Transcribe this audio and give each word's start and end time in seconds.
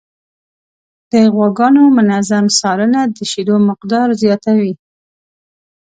د 1.11 1.13
غواګانو 1.33 1.83
منظم 1.97 2.45
څارنه 2.59 3.01
د 3.15 3.17
شیدو 3.31 3.55
مقدار 3.69 4.07
زیاتوي. 4.21 4.73